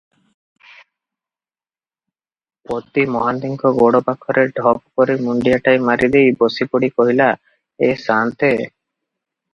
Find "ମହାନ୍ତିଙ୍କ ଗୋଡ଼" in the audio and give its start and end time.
3.15-4.01